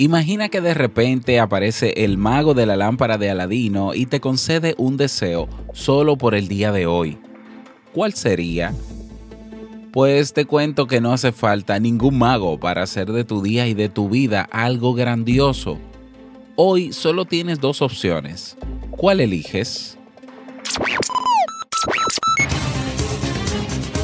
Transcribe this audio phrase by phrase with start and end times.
[0.00, 4.76] Imagina que de repente aparece el mago de la lámpara de Aladino y te concede
[4.78, 7.18] un deseo solo por el día de hoy.
[7.92, 8.72] ¿Cuál sería?
[9.90, 13.74] Pues te cuento que no hace falta ningún mago para hacer de tu día y
[13.74, 15.80] de tu vida algo grandioso.
[16.54, 18.56] Hoy solo tienes dos opciones.
[18.92, 19.97] ¿Cuál eliges?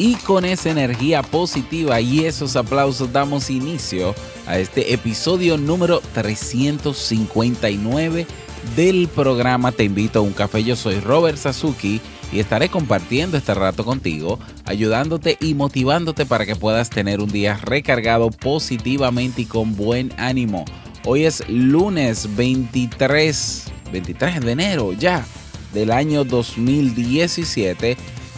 [0.00, 4.14] Y con esa energía positiva y esos aplausos damos inicio
[4.46, 8.26] a este episodio número 359
[8.74, 10.64] del programa Te invito a un café.
[10.64, 12.00] Yo soy Robert Sasuki
[12.32, 17.58] y estaré compartiendo este rato contigo, ayudándote y motivándote para que puedas tener un día
[17.58, 20.64] recargado positivamente y con buen ánimo.
[21.04, 25.26] Hoy es lunes 23, 23 de enero ya
[25.74, 27.98] del año 2017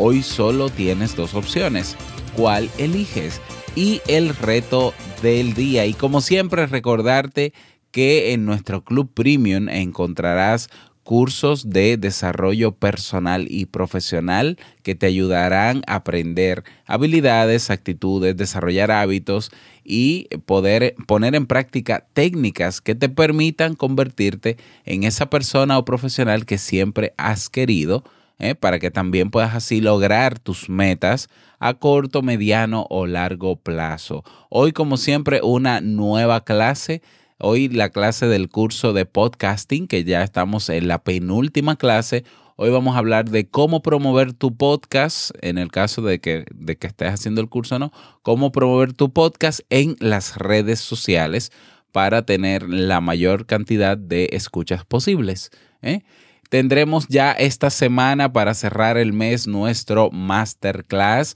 [0.00, 1.96] Hoy solo tienes dos opciones.
[2.36, 3.40] ¿Cuál eliges?
[3.74, 5.86] Y el reto del día.
[5.86, 7.52] Y como siempre recordarte
[7.90, 10.70] que en nuestro Club Premium encontrarás
[11.02, 19.50] cursos de desarrollo personal y profesional que te ayudarán a aprender habilidades, actitudes, desarrollar hábitos
[19.82, 26.46] y poder poner en práctica técnicas que te permitan convertirte en esa persona o profesional
[26.46, 28.04] que siempre has querido
[28.38, 28.54] ¿eh?
[28.54, 31.28] para que también puedas así lograr tus metas
[31.58, 34.24] a corto, mediano o largo plazo.
[34.48, 37.02] Hoy, como siempre, una nueva clase.
[37.38, 42.24] Hoy la clase del curso de podcasting, que ya estamos en la penúltima clase.
[42.56, 46.76] Hoy vamos a hablar de cómo promover tu podcast, en el caso de que, de
[46.76, 51.52] que estés haciendo el curso no, cómo promover tu podcast en las redes sociales
[51.92, 55.50] para tener la mayor cantidad de escuchas posibles.
[55.82, 56.02] ¿eh?
[56.48, 61.34] Tendremos ya esta semana para cerrar el mes nuestro masterclass,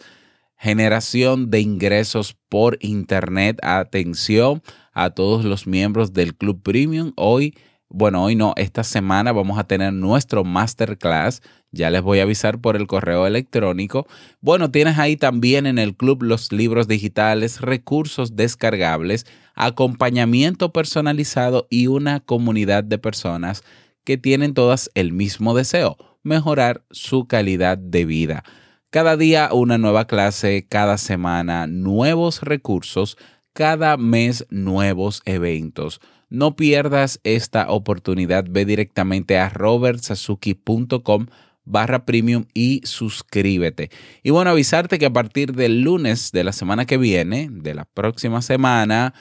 [0.56, 3.58] generación de ingresos por Internet.
[3.62, 4.62] Atención
[4.94, 7.12] a todos los miembros del Club Premium.
[7.16, 7.54] Hoy,
[7.90, 11.42] bueno, hoy no, esta semana vamos a tener nuestro masterclass.
[11.72, 14.06] Ya les voy a avisar por el correo electrónico.
[14.40, 21.88] Bueno, tienes ahí también en el club los libros digitales, recursos descargables, acompañamiento personalizado y
[21.88, 23.62] una comunidad de personas
[24.04, 28.44] que tienen todas el mismo deseo, mejorar su calidad de vida.
[28.90, 33.16] Cada día una nueva clase, cada semana nuevos recursos,
[33.52, 36.00] cada mes nuevos eventos.
[36.28, 38.46] No pierdas esta oportunidad.
[38.48, 41.26] Ve directamente a robertsazuki.com
[41.64, 43.90] barra premium y suscríbete.
[44.22, 47.84] Y bueno, avisarte que a partir del lunes de la semana que viene, de la
[47.84, 49.14] próxima semana,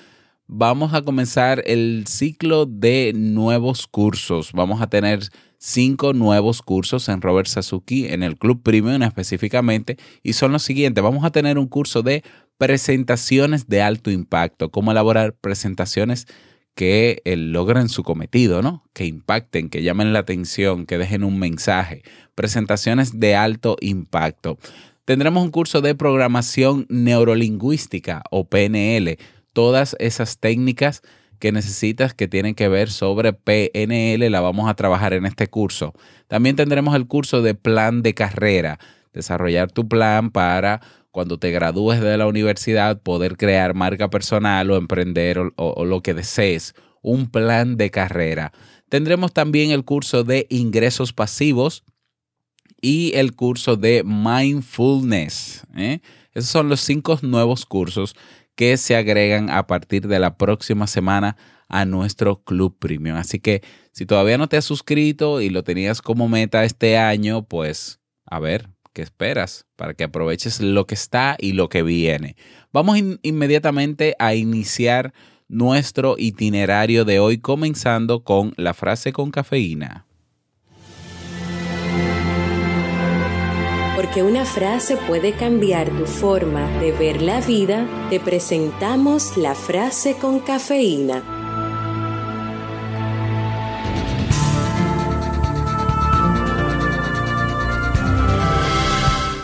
[0.53, 4.51] vamos a comenzar el ciclo de nuevos cursos.
[4.51, 5.21] Vamos a tener
[5.57, 11.01] cinco nuevos cursos en Robert Sasuki, en el Club Premium específicamente, y son los siguientes.
[11.01, 12.23] Vamos a tener un curso de
[12.57, 16.27] presentaciones de alto impacto, cómo elaborar presentaciones
[16.75, 18.83] que eh, logren su cometido, ¿no?
[18.93, 22.03] Que impacten, que llamen la atención, que dejen un mensaje.
[22.35, 24.57] Presentaciones de alto impacto.
[25.05, 29.17] Tendremos un curso de programación neurolingüística o PNL
[29.53, 31.01] todas esas técnicas
[31.39, 35.93] que necesitas que tienen que ver sobre PNL, la vamos a trabajar en este curso.
[36.27, 38.79] También tendremos el curso de plan de carrera,
[39.11, 44.77] desarrollar tu plan para cuando te gradúes de la universidad poder crear marca personal o
[44.77, 48.53] emprender o, lo que desees, un plan de carrera.
[48.87, 51.83] Tendremos también el curso de ingresos pasivos
[52.81, 55.65] y el curso de mindfulness.
[55.75, 55.99] ¿eh?
[56.33, 58.15] Esos son los cinco nuevos cursos
[58.55, 61.37] que se agregan a partir de la próxima semana
[61.67, 63.17] a nuestro Club Premium.
[63.17, 63.61] Así que
[63.91, 68.39] si todavía no te has suscrito y lo tenías como meta este año, pues a
[68.39, 69.65] ver, ¿qué esperas?
[69.75, 72.35] Para que aproveches lo que está y lo que viene.
[72.71, 75.13] Vamos inmediatamente a iniciar
[75.47, 80.05] nuestro itinerario de hoy, comenzando con la frase con cafeína.
[84.11, 90.17] Porque una frase puede cambiar tu forma de ver la vida, te presentamos la frase
[90.17, 91.23] con cafeína.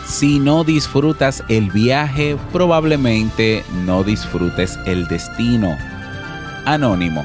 [0.06, 5.78] Si no disfrutas el viaje, probablemente no disfrutes el destino.
[6.66, 7.24] Anónimo.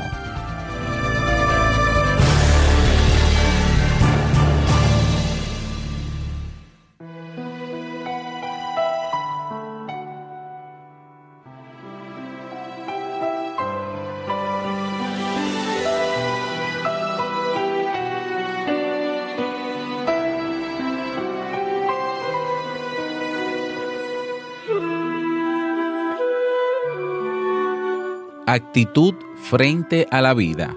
[28.45, 30.75] Actitud frente a la vida.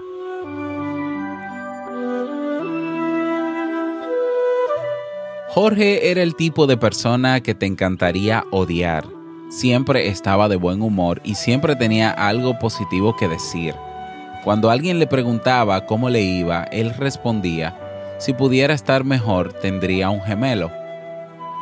[5.49, 9.05] Jorge era el tipo de persona que te encantaría odiar.
[9.49, 13.75] Siempre estaba de buen humor y siempre tenía algo positivo que decir.
[14.45, 17.77] Cuando alguien le preguntaba cómo le iba, él respondía,
[18.17, 20.71] si pudiera estar mejor tendría un gemelo.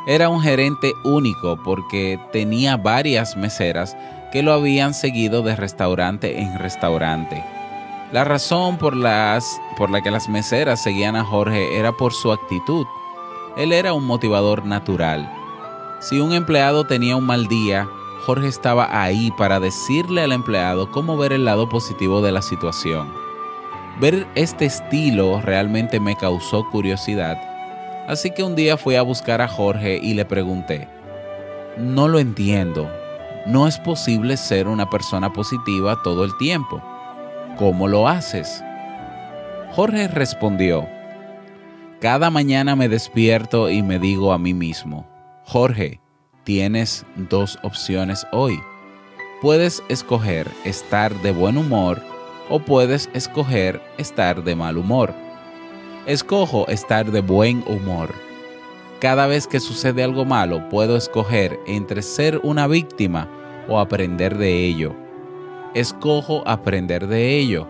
[0.05, 3.97] Era un gerente único porque tenía varias meseras
[4.31, 7.43] que lo habían seguido de restaurante en restaurante.
[8.11, 12.31] La razón por, las, por la que las meseras seguían a Jorge era por su
[12.31, 12.85] actitud.
[13.57, 15.31] Él era un motivador natural.
[15.99, 17.87] Si un empleado tenía un mal día,
[18.25, 23.11] Jorge estaba ahí para decirle al empleado cómo ver el lado positivo de la situación.
[23.99, 27.37] Ver este estilo realmente me causó curiosidad,
[28.07, 30.87] así que un día fui a buscar a Jorge y le pregunté,
[31.77, 32.89] no lo entiendo,
[33.45, 36.81] no es posible ser una persona positiva todo el tiempo.
[37.57, 38.63] ¿Cómo lo haces?
[39.73, 40.87] Jorge respondió,
[42.01, 45.07] cada mañana me despierto y me digo a mí mismo,
[45.43, 46.01] Jorge,
[46.43, 48.59] tienes dos opciones hoy.
[49.41, 52.01] Puedes escoger estar de buen humor
[52.49, 55.13] o puedes escoger estar de mal humor.
[56.05, 58.13] Escojo estar de buen humor
[58.99, 63.29] cada vez que sucede algo malo, puedo escoger entre ser una víctima
[63.67, 64.95] o aprender de ello.
[65.73, 67.67] Escojo aprender de ello.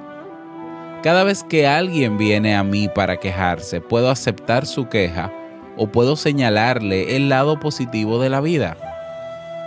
[1.01, 5.31] Cada vez que alguien viene a mí para quejarse, puedo aceptar su queja
[5.77, 8.77] o puedo señalarle el lado positivo de la vida.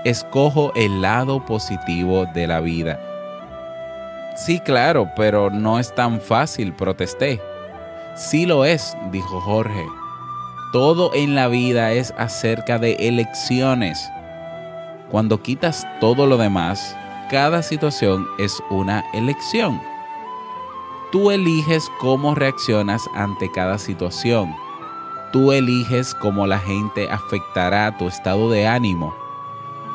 [0.05, 3.01] Escojo el lado positivo de la vida.
[4.37, 7.41] Sí, claro, pero no es tan fácil, protesté.
[8.15, 9.85] Sí lo es, dijo Jorge.
[10.73, 14.11] Todo en la vida es acerca de elecciones.
[15.11, 16.95] Cuando quitas todo lo demás,
[17.31, 19.81] cada situación es una elección.
[21.11, 24.55] Tú eliges cómo reaccionas ante cada situación.
[25.33, 29.15] Tú eliges cómo la gente afectará tu estado de ánimo.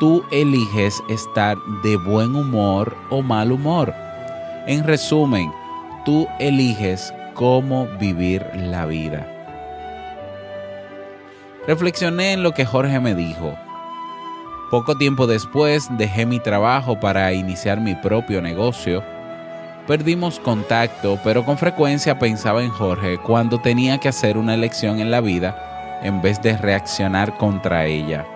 [0.00, 3.94] Tú eliges estar de buen humor o mal humor.
[4.66, 5.52] En resumen,
[6.04, 9.33] tú eliges cómo vivir la vida.
[11.66, 13.56] Reflexioné en lo que Jorge me dijo.
[14.70, 19.02] Poco tiempo después dejé mi trabajo para iniciar mi propio negocio.
[19.86, 25.10] Perdimos contacto, pero con frecuencia pensaba en Jorge cuando tenía que hacer una elección en
[25.10, 28.26] la vida en vez de reaccionar contra ella.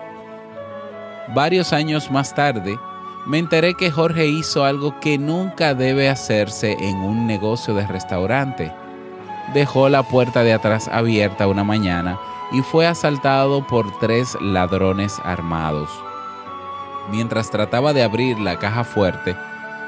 [1.35, 2.79] Varios años más tarde,
[3.27, 8.71] me enteré que Jorge hizo algo que nunca debe hacerse en un negocio de restaurante.
[9.53, 12.17] Dejó la puerta de atrás abierta una mañana
[12.51, 15.89] y fue asaltado por tres ladrones armados.
[17.11, 19.35] Mientras trataba de abrir la caja fuerte,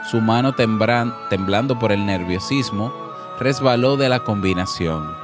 [0.10, 2.92] su mano temblando por el nerviosismo,
[3.40, 5.16] resbaló de la combinación.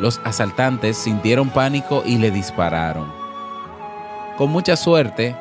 [0.00, 3.12] Los asaltantes sintieron pánico y le dispararon.
[4.36, 5.36] Con mucha suerte,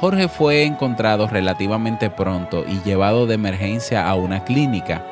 [0.00, 5.04] Jorge fue encontrado relativamente pronto y llevado de emergencia a una clínica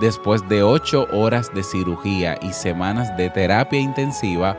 [0.00, 4.56] Después de ocho horas de cirugía y semanas de terapia intensiva,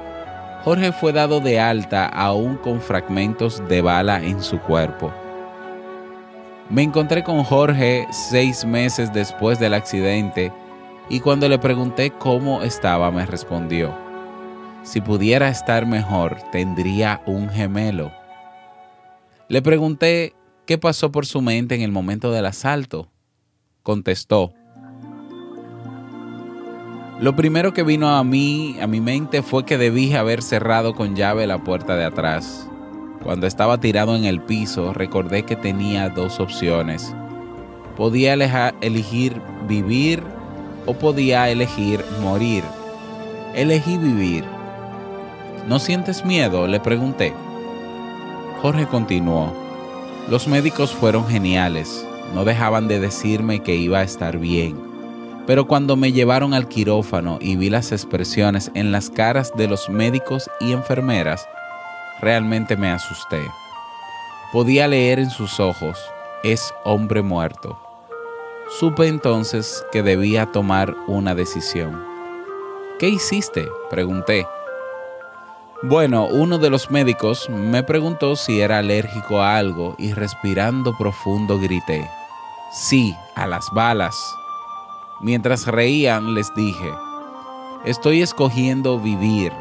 [0.63, 5.13] Jorge fue dado de alta aún con fragmentos de bala en su cuerpo.
[6.69, 10.51] Me encontré con Jorge seis meses después del accidente
[11.09, 13.95] y cuando le pregunté cómo estaba me respondió,
[14.83, 18.11] si pudiera estar mejor tendría un gemelo.
[19.47, 20.33] Le pregunté
[20.67, 23.09] ¿Qué pasó por su mente en el momento del asalto?
[23.83, 24.53] Contestó,
[27.19, 31.15] lo primero que vino a mí, a mi mente, fue que debí haber cerrado con
[31.15, 32.69] llave la puerta de atrás.
[33.23, 37.15] Cuando estaba tirado en el piso, recordé que tenía dos opciones.
[37.95, 38.33] Podía
[38.81, 40.21] elegir vivir
[40.85, 42.63] o podía elegir morir.
[43.55, 44.43] Elegí vivir.
[45.67, 46.67] ¿No sientes miedo?
[46.67, 47.33] Le pregunté.
[48.61, 49.51] Jorge continuó.
[50.29, 52.05] Los médicos fueron geniales.
[52.35, 54.86] No dejaban de decirme que iba a estar bien
[55.47, 59.89] pero cuando me llevaron al quirófano y vi las expresiones en las caras de los
[59.89, 61.47] médicos y enfermeras,
[62.19, 63.41] realmente me asusté.
[64.51, 65.97] Podía leer en sus ojos,
[66.43, 67.79] es hombre muerto.
[68.77, 72.03] Supe entonces que debía tomar una decisión.
[72.99, 73.69] ¿Qué hiciste?
[73.89, 74.45] pregunté.
[75.83, 81.57] Bueno, uno de los médicos me preguntó si era alérgico a algo y respirando profundo
[81.57, 82.09] grité,
[82.73, 84.36] sí, a las balas.
[85.19, 86.91] Mientras reían les dije,
[87.85, 89.51] estoy escogiendo vivir,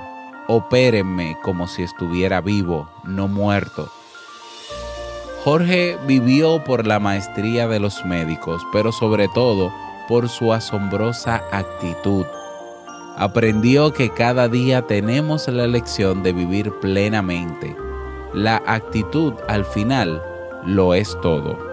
[0.49, 3.89] opérenme como si estuviera vivo, no muerto.
[5.45, 9.73] Jorge vivió por la maestría de los médicos, pero sobre todo
[10.09, 12.27] por su asombrosa actitud.
[13.17, 17.75] Aprendió que cada día tenemos la lección de vivir plenamente.
[18.35, 20.23] La actitud al final
[20.67, 21.66] lo es todo.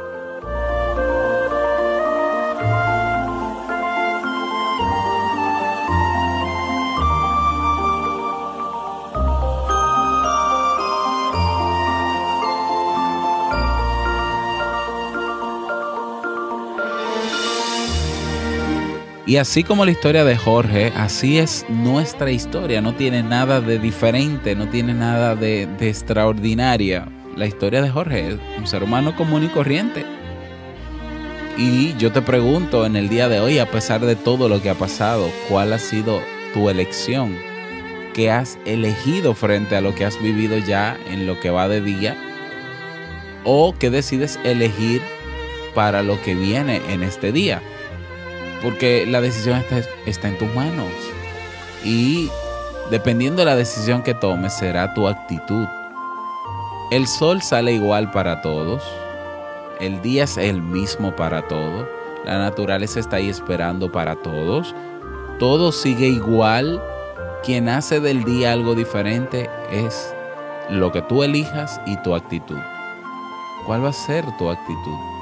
[19.34, 22.82] Y así como la historia de Jorge, así es nuestra historia.
[22.82, 27.08] No tiene nada de diferente, no tiene nada de, extraordinaria.
[27.36, 30.06] La historia de Jorge es un ser humano común y corriente.
[31.58, 34.70] Y yo te pregunto en el día de hoy, a pesar de todo lo que
[34.70, 36.22] ha pasado, ¿cuál ha sido
[36.54, 37.36] tu elección?
[38.14, 41.82] ¿Qué has elegido frente a lo que has vivido ya en lo que va de
[41.82, 42.16] día?
[43.46, 45.02] ¿O qué decides elegir
[45.74, 47.64] para lo que viene en este día?
[48.64, 49.62] Porque la decisión
[50.06, 50.90] está, en tus manos.
[51.84, 52.30] Y
[52.90, 55.68] dependiendo de la decisión que tomes, será tu actitud.
[56.90, 58.82] El sol sale igual para todos.
[59.80, 61.88] El día es el mismo para todos.
[62.24, 64.74] La naturaleza está ahí esperando para todos.
[65.40, 66.82] Todo sigue igual.
[67.44, 70.16] Quien hace del día algo diferente es
[70.70, 72.60] lo que tú elijas y tu actitud.
[73.66, 75.13] ¿Cuál va a ser tu actitud?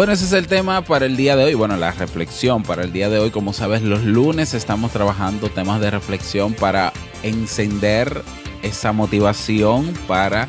[0.00, 1.52] Bueno, ese es el tema para el día de hoy.
[1.52, 3.30] Bueno, la reflexión para el día de hoy.
[3.30, 8.22] Como sabes, los lunes estamos trabajando temas de reflexión para encender
[8.62, 10.48] esa motivación para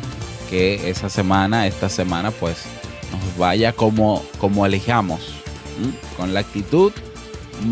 [0.49, 2.63] que esa semana, esta semana, pues
[3.11, 5.19] nos vaya como, como elijamos,
[6.15, 6.93] con la actitud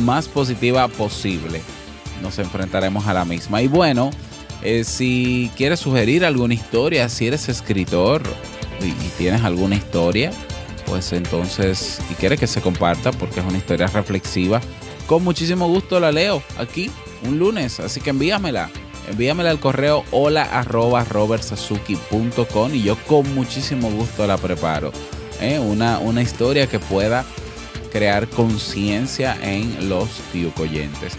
[0.03, 1.61] más positiva posible.
[2.21, 3.61] Nos enfrentaremos a la misma.
[3.61, 4.11] Y bueno,
[4.63, 8.21] eh, si quieres sugerir alguna historia, si eres escritor
[8.81, 10.33] y tienes alguna historia,
[10.89, 14.59] pues entonces, y quiere que se comparta porque es una historia reflexiva,
[15.05, 16.91] con muchísimo gusto la leo aquí
[17.23, 18.69] un lunes, así que envíamela.
[19.07, 20.47] Envíamela al correo hola
[22.73, 24.91] y yo con muchísimo gusto la preparo.
[25.41, 25.59] ¿eh?
[25.59, 27.25] Una, una historia que pueda
[27.91, 31.17] crear conciencia en los tiucoyentes.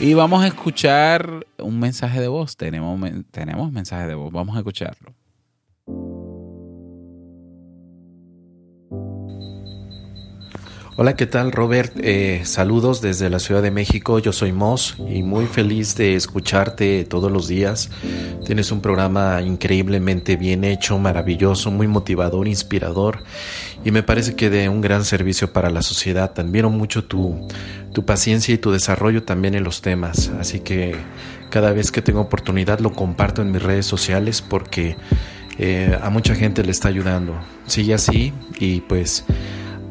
[0.00, 2.56] Y vamos a escuchar un mensaje de voz.
[2.56, 2.98] Tenemos,
[3.30, 4.32] tenemos mensaje de voz.
[4.32, 5.14] Vamos a escucharlo.
[11.02, 11.94] Hola, ¿qué tal Robert?
[12.02, 17.06] Eh, saludos desde la Ciudad de México, yo soy Moss y muy feliz de escucharte
[17.06, 17.88] todos los días.
[18.44, 23.22] Tienes un programa increíblemente bien hecho, maravilloso, muy motivador, inspirador
[23.82, 26.38] y me parece que de un gran servicio para la sociedad.
[26.38, 27.48] Admiro mucho tu,
[27.94, 30.96] tu paciencia y tu desarrollo también en los temas, así que
[31.48, 34.98] cada vez que tengo oportunidad lo comparto en mis redes sociales porque
[35.58, 37.40] eh, a mucha gente le está ayudando.
[37.66, 39.24] Sigue así y pues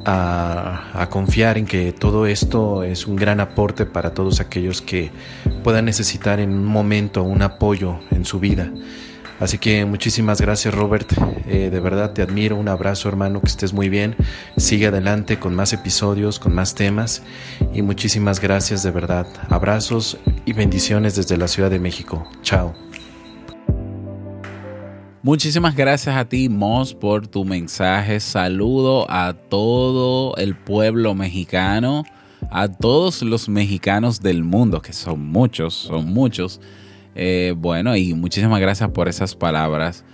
[0.06, 5.12] a, confiar en que todo esto es un gran aporte para todos aquellos que
[5.64, 8.72] puedan necesitar en un momento un apoyo en su vida.
[9.40, 11.14] Así que muchísimas gracias Robert,
[11.48, 14.18] eh, de verdad te admiro, un abrazo hermano, que estés muy bien,
[14.58, 17.24] sigue adelante con más episodios, con más temas
[17.74, 19.28] y muchísimas gracias de verdad.
[19.50, 22.28] Abrazos y bendiciones desde la Ciudad de México.
[22.42, 22.89] Chao.
[25.22, 28.22] Muchísimas gracias a ti, Moss, por tu mensaje.
[28.22, 32.06] Saludo a todo el pueblo mexicano,
[32.50, 36.62] a todos los mexicanos del mundo, que son muchos, son muchos.
[37.16, 40.06] Eh, bueno, y muchísimas gracias por esas palabras.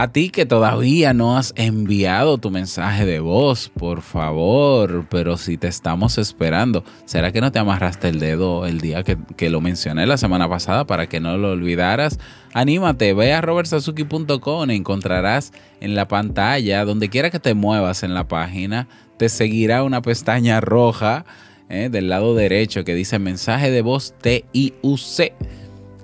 [0.00, 5.56] A ti que todavía no has enviado tu mensaje de voz, por favor, pero si
[5.56, 10.06] te estamos esperando, ¿será que no te amarraste el dedo el día que, lo mencioné
[10.06, 12.20] la semana pasada para que no lo olvidaras?
[12.54, 18.28] Anímate, ve a robertsazuki.com, encontrarás en la pantalla, donde quiera que te muevas en la
[18.28, 18.86] página,
[19.16, 21.24] te seguirá una pestaña roja
[21.68, 25.32] eh, del lado derecho que dice mensaje de voz TIUC.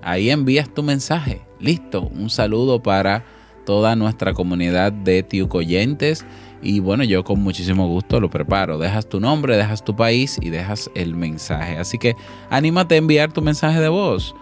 [0.03, 1.43] Ahí envías tu mensaje.
[1.61, 3.25] Listo, un saludo para
[3.65, 6.25] toda nuestra comunidad de tiucoyentes.
[6.63, 8.79] Y bueno, yo con muchísimo gusto lo preparo.
[8.79, 11.77] Dejas tu nombre, dejas tu país y dejas el mensaje.
[11.77, 12.17] Así que
[12.51, 14.35] anímate a enviar tu mensaje de voz.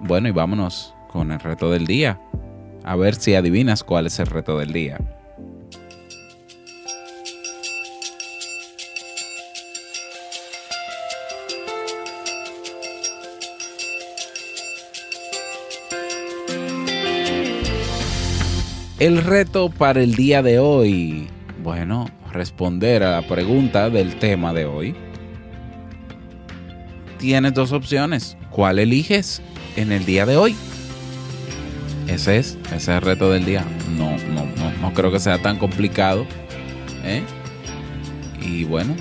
[0.00, 2.20] Bueno, y vámonos con el reto del día.
[2.84, 4.98] A ver si adivinas cuál es el reto del día.
[18.98, 21.28] El reto para el día de hoy.
[21.62, 24.96] Bueno, responder a la pregunta del tema de hoy.
[27.18, 28.36] Tienes dos opciones.
[28.50, 29.40] ¿Cuál eliges
[29.76, 30.56] en el día de hoy?
[32.08, 33.64] Ese es, ese es el reto del día.
[33.96, 36.26] No, no, no, no creo que sea tan complicado.
[37.04, 37.22] ¿eh?
[38.44, 38.96] Y bueno,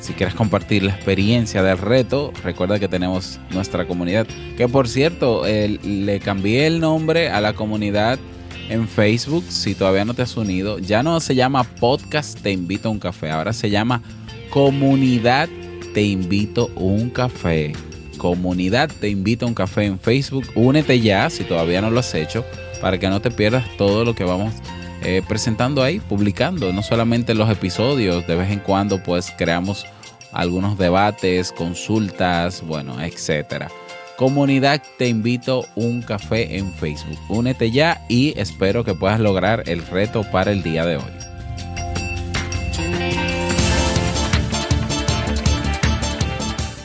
[0.00, 4.26] si quieres compartir la experiencia del reto, recuerda que tenemos nuestra comunidad.
[4.56, 8.18] Que por cierto, le cambié el nombre a la comunidad
[8.68, 12.88] en Facebook, si todavía no te has unido, ya no se llama Podcast Te Invito
[12.88, 14.02] a un Café, ahora se llama
[14.50, 15.48] Comunidad
[15.94, 17.72] Te Invito a un Café.
[18.18, 20.46] Comunidad Te Invito a un Café en Facebook.
[20.54, 22.44] Únete ya si todavía no lo has hecho
[22.80, 24.54] para que no te pierdas todo lo que vamos
[25.02, 26.72] eh, presentando ahí, publicando.
[26.72, 29.86] No solamente los episodios, de vez en cuando pues creamos
[30.32, 33.68] algunos debates, consultas, bueno, etcétera.
[34.16, 37.18] Comunidad, te invito un café en Facebook.
[37.28, 41.02] Únete ya y espero que puedas lograr el reto para el día de hoy.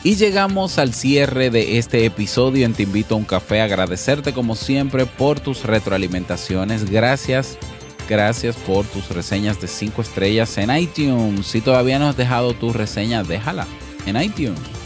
[0.04, 3.62] Y llegamos al cierre de este episodio en Te invito a un café.
[3.62, 6.90] Agradecerte como siempre por tus retroalimentaciones.
[6.90, 7.56] Gracias,
[8.10, 11.46] gracias por tus reseñas de 5 estrellas en iTunes.
[11.46, 13.66] Si todavía no has dejado tu reseña, déjala
[14.04, 14.81] en iTunes.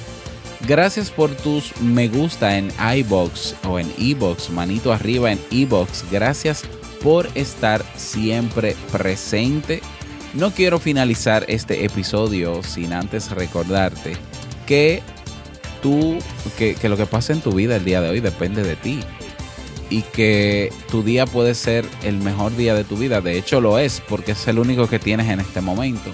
[0.66, 6.10] Gracias por tus me gusta en iBox o en iBox, manito arriba en iBox.
[6.10, 6.64] Gracias
[7.04, 9.80] por estar siempre presente.
[10.34, 14.16] No quiero finalizar este episodio sin antes recordarte
[14.66, 15.02] que
[15.82, 16.18] tú,
[16.58, 19.00] que, que lo que pasa en tu vida el día de hoy depende de ti
[19.88, 23.20] y que tu día puede ser el mejor día de tu vida.
[23.20, 26.10] De hecho lo es porque es el único que tienes en este momento.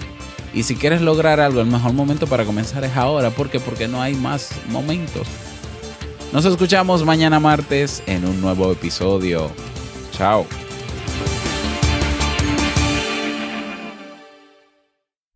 [0.53, 3.31] Y si quieres lograr algo, el mejor momento para comenzar es ahora.
[3.31, 3.59] ¿Por qué?
[3.59, 5.27] Porque no hay más momentos.
[6.31, 9.51] Nos escuchamos mañana martes en un nuevo episodio.
[10.11, 10.45] Chao.